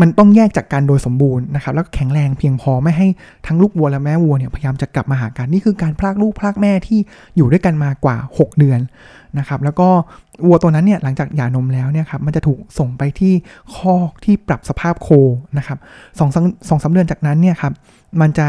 [0.00, 3.08] มันต้องแยกจากกันโดยสมบูรณ์นะครับแล้วแข็งแรงเพียงพอไม่ให้
[3.46, 6.98] ทั้งลูกวัวและแม่วัวเนี่ยพยายามจะกลับมาหากันนี่คือการพลากลูกพลากแม่ที่
[7.36, 8.80] อยู่ด้วยกันมากว่า 6 เดือน
[9.38, 9.88] นะครับแล้วก็
[10.46, 13.34] วัวตัวนั้นเนี่ยหลังจากหย่านมแล้วเนี่ยครับมันจะถูกส่งไปที่
[13.74, 15.08] คอกที่ปรับสภาพโค
[15.58, 15.78] นะครับ
[16.18, 16.30] สอง
[16.68, 17.72] สองสาเดือนจากนั้นเนี่ยครับ
[18.20, 18.48] มันจะ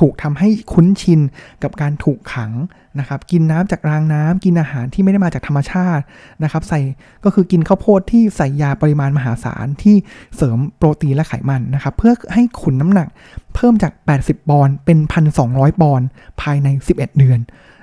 [0.00, 1.20] ถูกทำให้คุ้นชิน
[1.62, 2.52] กับการถูกขัง
[2.98, 6.02] นะครับกินน้ำจากรางน้ำกินอาหารที่ไม่ได้มาจากธรรมชาติ
[6.42, 6.80] นะครับใส่
[7.24, 9.96] ก็คือกินข้าวโพดที่ใส่ยาปริมาณมหาศาลที่
[10.36, 13.08] เสริมโปรตีนและไขมันนะครับเพื่อให้ขุนน้ำหนัก
[13.54, 14.98] เพิ่มจาก 80 ปอนด์เป็น
[15.40, 16.06] 1,200 ปอนด์
[16.40, 17.40] ภายใน 11 เดือน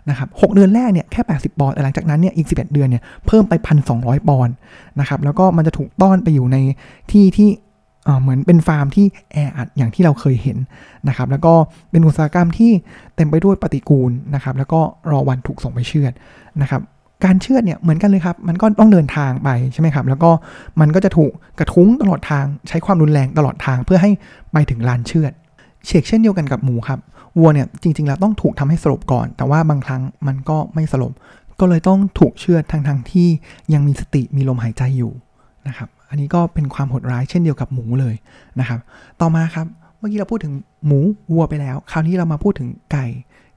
[0.09, 3.53] นะครับ6เดือนแรกเนี่ยแค่ 80 ปอนด์แต่หลังจากนั้นเนี่ยอีก 11 เดือนเนี่ยเพิ่มไป
[3.91, 4.53] 1,200 ปอนด์
[4.99, 6.57] นะครับแล้วก็มันจะถูกต้อนไปอยู่ใน
[7.11, 7.49] ที่ที่
[8.21, 10.57] เหมือนเป็นฟาร์มที่แออัดอย่างที่เราเคยเห็น
[11.07, 11.53] นะครับ แล้วก็
[11.91, 12.71] เป็นอุตสาหกรรมที่
[13.15, 14.79] เต็มไปด้วยปฏิกูลนะครับ แล้วก็
[15.11, 16.13] รอวันถูกส่งไปเชือด
[16.61, 16.81] นะครับ
[17.25, 20.31] การเชือดเนี่ยเหมือนกันเลยครับ มันก็ต้องเดินทางไปใช่ไหมครับ แล้วก็
[20.81, 24.11] มันก็จะถูกกระทุ้งตลอดทาง ใช้ความรุนแรงตลอดทางเพื่อให้
[24.53, 25.31] ไปถึงลานเชือด
[25.85, 26.99] เชกเช่นเดียวกันกับหมูครับ
[27.37, 31.13] วัวเนี่ยจริงๆแล้วต้องถูกทำให้สลบก่อน แต่ว่าบางครั้งมันก็ไม่สลบ
[31.59, 33.27] ก็เลยต้องถูกเชือดทางทางที่
[33.73, 35.11] ยังมีสติมีลมหายใจอยู่
[35.67, 38.15] นะครับ อันนี้ก็เป็นความโหดร้ายเช่นเดียวกับหมูเลย
[38.59, 38.79] นะครับ
[39.21, 39.65] ต่อมาครับ
[39.99, 40.53] เมื่อกี้เราพูดถึง
[40.85, 40.99] หมู
[41.31, 43.05] วัวไปแล้ว คราวนี้เรามาพูดถึงไก่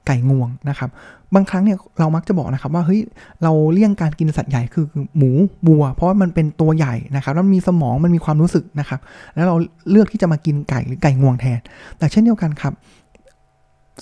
[0.07, 0.89] ไก่งวงนะครับ
[1.35, 3.01] บางครั้งเนี่ยเรามักจะบอกนะครับว่าเฮ้ย
[3.43, 4.85] เราเลี่ยงการกินสัตว์ใหญ่คือ
[5.17, 5.29] หมู
[5.67, 8.99] วัว เพราะว่ามันเป็นตัวใหญ่นะครับแล้วมีสมองมันมีความรู้สึกนะครับ
[9.35, 9.55] แล้วเรา
[9.91, 11.59] เลือกที่จะมากินไก่หรือไก่งวงแทน
[11.97, 12.73] แต่เช่นเดียวกันครับ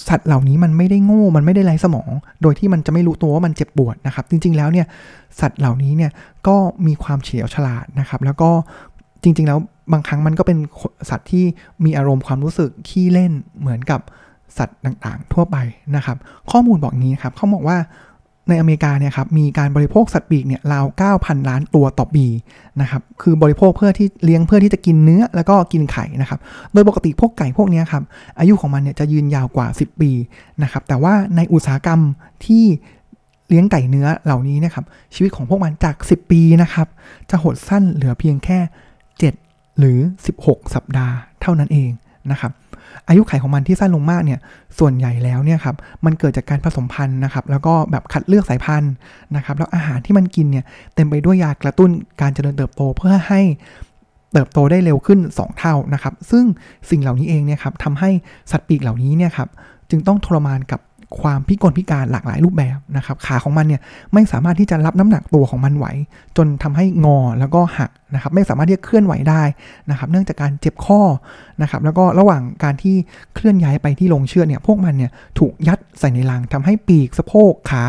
[0.08, 2.10] สัตว์เหล่านี้มันไม่ได้โง่มันไม่ได้ไร้สมอง
[2.42, 4.88] โดยที่มันจะไม่รู้ตัวว่ามันเจ็บปวดนะครับ จริง ๆแล้วเนี่ย
[5.40, 6.12] สัตว์เหล่านี้เนี่ย
[6.48, 6.56] ก็
[6.88, 8.50] มีความเฉลียวฉลาดนะครับ แล้วก็
[9.24, 9.60] จริง ๆ แล้ว
[9.94, 10.58] บางครั้งมันก็เป็น
[11.10, 11.46] สัตว์ที่
[11.86, 14.02] มีอารมณ์ความรู้สึกขี้เล่นเหมือนกับ
[14.58, 15.58] สัตว์ต่างๆ ทั่วไป
[15.96, 16.18] นะครับ
[16.52, 17.78] ข้อมูลบอกงี้ครับเขาบอกว่า
[18.52, 20.86] ในอเมริกาเนี่ยครับมีการบริโภคสัตว์ปีกเนี่ยราว
[21.18, 22.26] 9,000 ล้านตัวต่อปี
[22.82, 26.40] นะครับคือบริโภคเพื่อที่เลี้ยงเพื่อที่จะกินเนื้อแล้วก็กินไข่นะครับ
[26.74, 28.04] โดยปกติพวกไก่พวกนี้ครับ
[28.40, 30.12] อายุของมันเนี่ยจะยืนยาวกว่า 10 ปี
[30.64, 32.00] นะครับแต่ว่าในอุตสาหกรรม
[32.46, 32.66] ที่
[33.48, 34.86] เลี้ยงไก่เนื้อเหล่านี้นะครับ
[35.16, 36.88] ชีวิตของพวกมันจาก 10 ปีนะครับ
[37.30, 38.60] จะหดสั้นเหลือเพียงแค่
[39.20, 40.00] 7 หรือ
[40.38, 41.90] 16 สัปดาห์เท่านั้นเอง
[42.32, 42.52] นะครับ
[43.08, 44.40] อายุไขของมันที่สั้นลงมากเนี่ย
[44.80, 45.76] ส่วนใหญ่แล้วเนี่ยครับ
[46.06, 48.92] มันเกิดจากการผสมพันธุ์นะครับแล้วก็แบบคัดเลือกสายพันธุ์
[49.36, 51.90] นะครับแล้วอาหารที่มันกินเนี่ยเต็มไปด้วยยากระตุ้น
[52.22, 53.42] การเจริญเติบโตเพื่อให้
[54.34, 56.46] เติบโตได้เร็วขึ้น 2 เท่านะครับ ซึ่ง
[56.90, 58.10] สิ่งเหล่านี้เองเนี่ยครับทำให้
[58.52, 59.50] สัตว์ปีกเหล่านี้เนี่ยครับ
[59.90, 60.80] จึงต้องทรมานกับ
[61.20, 63.82] ความพิกลพิการหลากหลายรูปแบบนะครับขาของมันเนี่ย
[64.14, 65.86] ไม่สามารถที่จะรับน้ำหนักตัวของมันไหว
[66.38, 69.44] จนทำให้งอแล้วก็หักนะครับไม่สามารถที่จะเคลื่อนไหวได้
[69.90, 71.02] นะครับเนื่องจากการเจ็บข้อ
[71.62, 72.96] นะครับแล้วก็ระหว่างการที่
[73.36, 77.84] เคลื่อนย้ายไปที่ลงเชือกเนี่ยพวกมันเนี่ยถูกยัดใส่ในรังทำให้ปีกสะโพกขา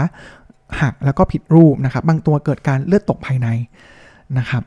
[0.80, 3.48] หักแล้วก็ผิดรูปนะครับบางตัวเกิดการเลือดตกภายใน
[4.38, 4.62] นะครับ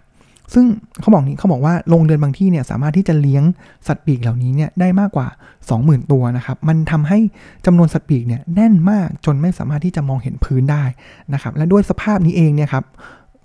[0.54, 0.66] ซึ่ง
[1.02, 3.44] เขาบอกนี้เขาบอกว่าโรงเรือนบางที่เนี่ยสามารถที่จะเลี้ยง
[3.88, 5.28] สัตว์ปีกเหล่านี้เนี่ยได้มากกว่า
[5.70, 7.20] 20,000 ตัวนะครับ มันทำให้
[7.66, 10.84] จำนวนสัตว์ปีกเนี่ยแน่นมากจนไม่สามารถที่จะมองเห็นพื้นได้
[11.34, 12.86] นะครับ และด้วยสภาพนี้เองเนี่ยครับ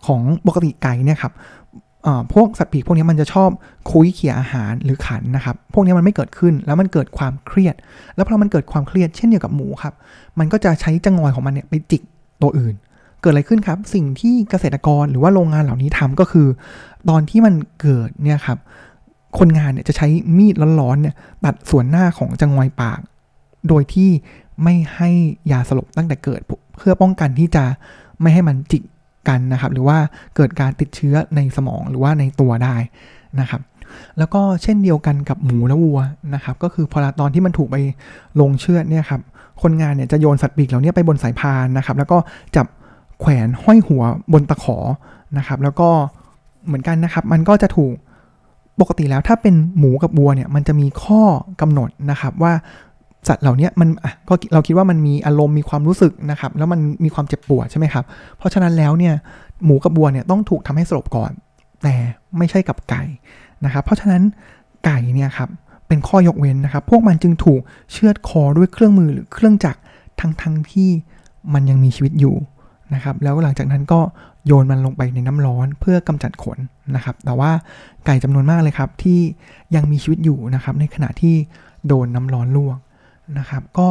[0.07, 1.35] ของปกติไก่เนี่ยครับ
[2.35, 3.51] พวกสัตว์ปีกพวกนี้มันจะชอบ
[3.93, 7.75] คุยเขี่ยอาหารหรือขันนะครับ พวกนี้มันไม่เกิดขึ้นแล้วมันเกิดความเครียด
[8.17, 9.95] แล้วพอมันเกิดความเครียดเช่นเดียวกับหมูครับ
[10.39, 12.03] มันก็จะใช้จังอยของมันเนี่ยไปจิก
[12.43, 12.75] ตัวอื่น
[13.21, 16.47] เกิดอะไรขึ้นครับ สิ่งที่เกษตรกรหรือว่าโรงงานเหล่านี้ทำก็คือ
[17.09, 18.59] ตอนที่มันเกิดเนี่ยครับ
[19.39, 23.01] คนงานเนี่ยจะใช้มีดร้อนๆเนี่ยตัดส่วนหน้าของจงอยปาก
[23.69, 24.11] โดยที่
[24.63, 25.11] ไม่ให้
[25.53, 26.41] ยาสลบตั้งแต่เกิด
[26.77, 27.65] เพื่อป้องกันที่จะ
[28.21, 28.83] ไม่ให้มันจิก
[29.29, 29.99] กันนะครับ หรือว่า
[30.37, 32.77] เกิดการติดเชื้อในสมองหรือว่าในตัวได้
[33.41, 33.61] นะครับ
[34.19, 36.01] แล้วก็เช่นเดียวกันกับหมูและวัว
[36.35, 37.77] นะครับ ก็คือพอตอนที่มันถูกไป
[38.41, 39.21] ลงเชือดเนี่ยครับ
[39.63, 42.19] คนงานเนี่ยจะโยนสัตว์ปีกเหล่านี้ไปบนสายพานนะครับ แล้วก็
[42.57, 42.67] จับ
[43.21, 44.03] แขวนห้อยหัว
[44.33, 44.77] บนตะขอ
[45.39, 45.89] นะครับ แล้วก็
[46.67, 47.95] เหมือนกันนะครับ มันก็จะถูก
[48.81, 51.23] ปกติแล้วถ้าเป็นหมูกับวัวเนี่ยมันจะมีข้อ
[51.61, 52.53] กำหนดนะครับว่า
[53.29, 53.89] สัตว์เหล่านี้มัน
[54.29, 58.05] ก็เราคิดว่ามันมีอารมณ์มีความรู้สึกนะครับ แล้วมันมีความเจ็บปวดใช่ไหมครับ
[58.39, 59.15] เพราะฉะนั้นแล้วเนี่ย
[59.65, 61.33] หมูกับวัวเนี่ยต้องถูกทำให้สลบก่อน
[61.83, 61.95] แต่
[62.39, 63.03] ไม่ใช่กับไก่
[63.65, 64.23] นะครับ เพราะฉะนั้น
[64.85, 65.49] ไก่เนี่ยครับ
[65.89, 67.61] เป็นข้อยกเว้นนะครับ พวกมันจึงถูก
[67.93, 69.81] เชือดคอด้วยเครื่องมือหรือเครื่องจักร
[70.21, 70.91] ทั้งทั้งที่
[71.55, 72.37] มันยังมีชีวิตอยู่
[72.95, 74.01] นะครับแล้วหลังจากนั้นก็
[74.47, 76.59] โยนมันลงไปในน้ำร้อนเพื่อกำจัดขน
[76.95, 77.51] นะครับ แต่ว่า
[78.07, 79.21] ไก่จำนวนมากเลยครับที่
[79.75, 81.35] ยังมีชีวิตอยู่นะครับ ในขณะที่
[81.87, 82.79] โดนน้ำร้อนลวก
[83.39, 83.91] นะครับ ก็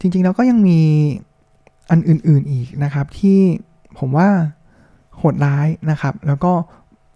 [0.00, 0.80] จริงๆแล้วก็ยังมี
[1.90, 3.38] อันอื่นๆอีกนะครับ ที่
[3.98, 4.28] ผมว่า
[5.18, 6.52] โหดร้ายนะครับ แล้วก็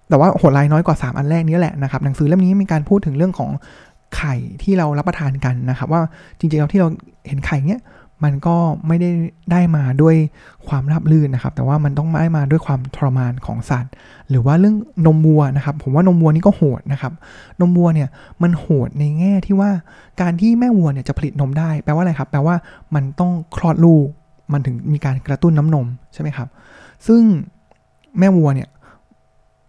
[0.08, 3.50] แต่ว่าโหดร้ายน้อยกว่า 3 อันแรกนี้แหละนะครับ หนังสือเล่มนี้มีการพูดถึงเรื่องของ
[4.16, 6.00] ไข่ที่เรารับประทานกันนะครับ ว่า
[6.38, 6.88] จริงๆแล้วที่เรา
[7.28, 7.80] เห็นไข่เนี้ย
[8.24, 9.10] มันก็ไม่ได้
[9.52, 10.16] ได้มาด้วย
[10.68, 13.92] ความราบรื่นนะครับ แต่ว่ามันต้องได้มาด้วยความทรมานของสัตว์
[14.30, 14.76] หรือว่าเรื่อง
[15.06, 17.12] นมวัวนะครับ ผมว่านมวัวนี่ก็โหดนะครับ
[17.60, 18.08] นมวัวเนี่ย
[18.42, 19.70] มันโหดในแง่ที่ว่า
[20.20, 22.54] การที่แม่วัวเนี่ยจะผลิตนมได้แปลว่าอะไรครับ แปลว่า
[22.94, 24.06] มันต้องคลอดลูก
[24.52, 26.48] มันถึงมีการกระตุ้นน้ำนมใช่ไหมครับ
[27.06, 27.22] ซึ่ง
[28.18, 28.68] แม่วัวเนี่ย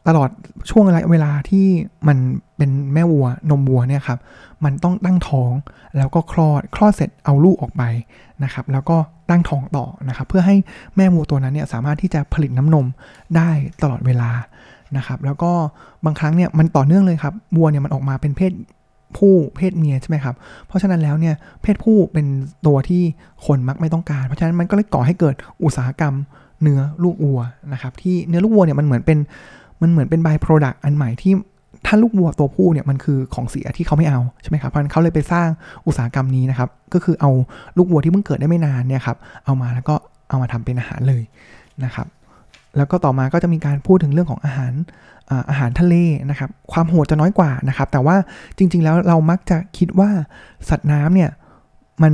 [0.10, 0.30] ตลอด
[0.70, 1.68] ช่วงเวลาที่
[2.08, 2.18] มัน
[2.58, 4.20] เป็นแม่วัวนมวัวเนี่ยครับ
[4.64, 5.52] มันต้องตั้งท้อง
[5.98, 7.84] แล้วก็คลอดคลอดเสร็จเอาลูกออกไป
[8.44, 8.98] นะครับแล้วก็
[9.30, 10.56] ตั้งท้องต่อนะครับเพื่อให้
[10.96, 12.86] แม่วัวตัวนั้นเนี่ยสามารถที่จะผลิตน้ำนม
[13.36, 13.50] ได้
[13.82, 14.32] ตลอดเวลา
[14.98, 15.52] นะครับแล้วก็
[16.06, 18.52] บางครั้งเนี่ยมันต่อเนื่องเลยครับวัวเนี่ยมันออกมาเป็นเพศ
[19.18, 20.36] ผู้เพศเมียใช่ไหมครับ
[20.68, 22.26] เพราะฉะนั้นแล้วเนี่ยเพศผู้เป็น
[22.66, 23.04] ตัวที่
[23.46, 26.16] คนมักไม่ต้องการ เพราะฉะนั้นมันก็เลยก่อให้เกิดอุตสาหกรรม
[26.62, 27.42] เนื้อลูกวัว
[27.74, 29.20] นะครับที่เนื้อลูกวัวเนี่ยมันเหมือนเป็น
[29.82, 31.34] มันเหมือนเป็น by-product อันใหม่ที่
[31.86, 35.48] ถ้าลูกวัวตัวผู้เนี่ยมันคือของเสียที่เขาไม่เอาใช่ไหมครับเพราะนั้นเขาเลยไปสร้าง
[35.88, 37.32] อุตสาหกรรมนี้นะครับ ก็คือเอา
[37.78, 39.96] ลูกวัวที่เพิ่งเกิดได้ไม่นานเนี่ยครับเอามาแล้วก็
[40.30, 41.24] เอามาทำเป็นอาหารเลย
[41.84, 42.08] นะครับ
[42.78, 44.74] แล้วก็ต่อมาก็จะมีการพูดถึงเรื่องของอาหาร
[45.50, 45.96] อาหารทะเล
[46.30, 48.16] นะครับ ความโหดจะน้อยกว่านะครับ แต่ว่า
[48.58, 50.10] จริง ๆ แล้วเรามักจะคิดว่า
[50.70, 51.32] สัตว์น้ำเนี่ย
[52.04, 52.14] มัน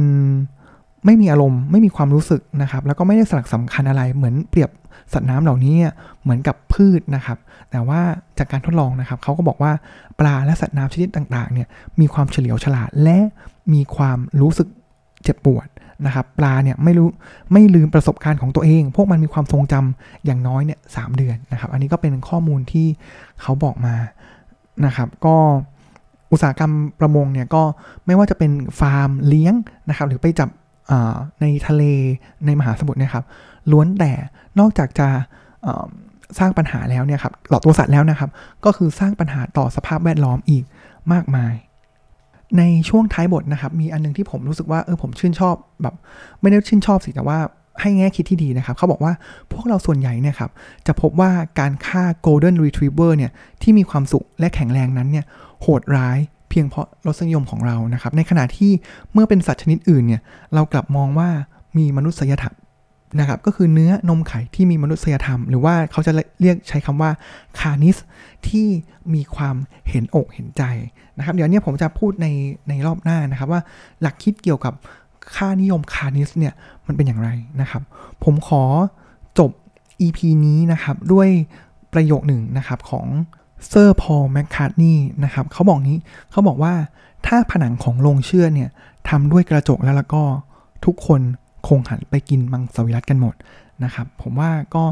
[1.05, 4.71] ไม่มีอารมณ์ไม่มีความรู้สึกนะครับ แล้วก็ไม่ได้สลักสำคัญอะไรเหมือนเปรียบ
[5.13, 5.75] สัตว์น้ำเหล่านี้
[6.21, 7.37] เหมือนกับพืชนะครับ
[7.71, 8.01] แต่ว่า
[8.37, 9.71] จากการทดลองนะครับเขาก็บอกว่า
[10.19, 11.67] ปลาและสัตว์น้ำชนิดต่างๆเนี่ย
[11.99, 13.19] มีความเฉลียวฉลาดและ
[13.73, 14.67] มีความรู้สึก
[15.23, 15.67] เจ็บปวด
[16.05, 17.09] นะครับปลาเนี่ยไม่รู้
[17.53, 22.87] ไม่ลืมประสบการณ์ของตัวเอง พวกมันมีความทรงจำอย่างน้อยเนี่ยสเดือนนะครับ อันนี้ก็เป็นข้อมูลที่
[23.41, 23.95] เขาบอกมา
[24.85, 25.35] นะครับ ก็
[26.31, 27.63] อุตสาหกรรมประมงเนี่ยก็
[28.05, 29.53] ไม่ว่าจะเป็นฟาร์มเลี้ยง
[29.89, 30.49] นะครับ หรือไปจับ
[31.41, 31.83] ในทะเล
[32.45, 33.25] ในมหาสมุทรนะครับ
[33.71, 34.11] ล้วนแต่
[34.59, 35.07] นอกจากจะ
[36.39, 38.29] สร้างปัญหาแล้วเนี่ยครับต่อตัวสัตว์แล้วนะครับ
[38.65, 40.63] ก็คือสร้างปัญหาต่อสภาพแวดล้อมอีก
[41.13, 41.53] มากมาย
[42.57, 45.95] ในช่วงท้ายบทนะครับ มีอันนึงที่ผมรู้สึกว่าเออผมชื่นชอบแบบ
[46.41, 47.39] ไม่ได้ชื่นชอบสิแต่ว่า
[47.81, 49.13] ให้แง่คิดที่ดีนะครับ เขาบอกว่า
[49.51, 50.51] พวกเราส่วนใหญ่เนี่ยครับ
[50.87, 55.25] จะพบว่าการฆ่า golden retriever เนี่ย ที่มีความสุขและแข็งแรงนั้นเนี่ย
[55.61, 56.17] โหดร้าย
[56.55, 58.71] พียงเพราะรสนิยมของเรานะครับ ในขณะที่
[59.13, 60.21] เมื่อเป็นสัตว์ชนิดอื่นเนี่ย
[60.53, 61.29] เรากลับมองว่า
[61.77, 62.55] มีมนุษยธรรม
[63.19, 67.11] นะครับก็คือเนื้อนมไข่ที่มีมนุษยธรรม หรือว่าเขาจะเรียกใช้คำว่า
[67.59, 67.97] carnism
[68.47, 68.67] ที่
[69.13, 69.55] มีความ
[69.89, 70.63] เห็นอกเห็นใจ
[71.17, 72.27] นะครับ เดี๋ยวนี้ผมจะพูดใน
[72.69, 73.61] ในรอบหน้านะครับว่า
[74.01, 74.73] หลักคิดเกี่ยวกับ
[75.35, 76.53] ค่านิยม carnism เนี่ย
[76.87, 77.29] มันเป็นอย่างไร
[77.61, 77.81] นะครับ
[78.23, 78.63] ผมขอ
[79.39, 79.51] จบ
[80.01, 81.29] EP นี้นะครับด้วย
[81.93, 83.07] ประโยคหนึ่งนะครับของ
[83.67, 84.93] เซอร์ Paul McCartney
[85.23, 85.97] นะครับเขาบอกนี้
[86.31, 86.73] เขาบอกว่า
[87.27, 88.69] ถ้าผนังของโรงเชือดเนี่ย
[89.09, 90.23] ทำด้วยกระจกแล้วแล้วก็
[90.85, 91.21] ทุกคน
[91.67, 93.35] คงหันไปกินมังสวิรัตกันหมด
[93.83, 94.83] นะครับผมว่าก็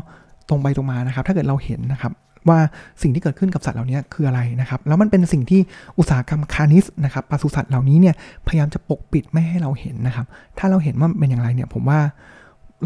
[0.50, 2.12] ตรงไปตรงมานะครับ ถ้าเกิดเราเห็นนะครับ
[2.50, 2.60] ว่า
[3.02, 5.62] สิ่งที่เกิดขึ้นกับสัตว์เหล่านี้คืออะไรนะครับ แล้วมันเป็นสิ่งที่
[5.98, 8.16] อุตสาหกรรมคานิสนะครับปศุสัตว์เหล่านี้เนี่ย
[8.48, 10.26] พยายามจะปกปิดไม่ให้เราเห็นนะครับ
[10.58, 12.00] ถ้าเราเห็นว่าเป็นอย่างไรเนี่ยผมว่า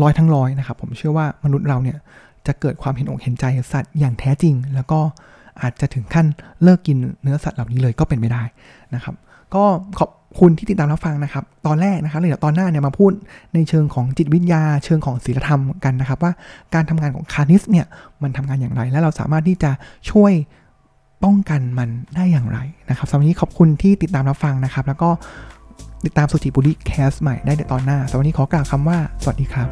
[0.02, 1.98] ร้อยทั้งร้อยนะครับ ผมเชื่อว่ามนุษย์เราเนี่ย
[2.48, 5.00] จะเกิดความเห็นอกเห็นใจสัตว์อย่างแท้จริง แล้วก็
[5.62, 6.26] อาจจะถึงขั้น
[6.64, 8.44] เลิกกินเนื้อสัตว์เหล่านี้เลยก็เป็นไปได้
[8.96, 9.16] นะครับ
[9.56, 9.64] ก็
[10.00, 13.12] ขอบคุณที่ติดตามรับฟังนะครับ ตอนแรกนะครับเดี๋ยวตอนหน้าเนี่ยมาพูด
[13.54, 16.32] ในเชิงของจิตวิทยา เชิงของศีลธรรมกันนะครับ ว่า
[16.74, 17.86] การทำงานของ carnism เนี่ย
[18.22, 19.72] มันทำงานอย่างไร และเราสามารถที่จะ
[20.12, 20.34] ช่วย
[21.24, 25.10] ป้องกันมันได้อย่างไรนะครับสำหรับวันนี้ขอบคุณที่ติดตามรับฟังนะครับ แล้วก็
[26.06, 29.68] ติดตามสุจิปุลิแคสต์ใหม่ได้ในตอนหน้าสำหรับวันนี้ขอกล่าวคำว่า สวัสดีครับ